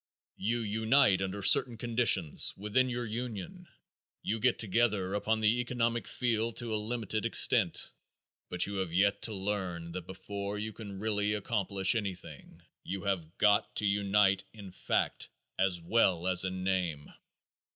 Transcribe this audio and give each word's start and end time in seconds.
You 0.39 0.61
unite 0.61 1.21
under 1.21 1.43
certain 1.43 1.77
conditions 1.77 2.55
within 2.57 2.89
your 2.89 3.05
union, 3.05 3.67
you 4.23 4.39
get 4.39 4.57
together 4.57 5.13
upon 5.13 5.41
the 5.41 5.59
economic 5.59 6.07
field 6.07 6.55
to 6.57 6.73
a 6.73 6.77
limited 6.77 7.23
extent, 7.23 7.91
but 8.49 8.65
you 8.65 8.77
have 8.77 8.91
yet 8.91 9.21
to 9.21 9.33
learn 9.35 9.91
that 9.91 10.07
before 10.07 10.57
you 10.57 10.73
can 10.73 10.97
really 10.97 11.35
accomplish 11.35 11.93
anything 11.93 12.63
you 12.83 13.03
have 13.03 13.37
got 13.37 13.75
to 13.75 13.85
unite 13.85 14.43
in 14.53 14.71
fact 14.71 15.29
as 15.59 15.79
well 15.79 16.25
as 16.25 16.43
in 16.45 16.63
name. 16.63 17.13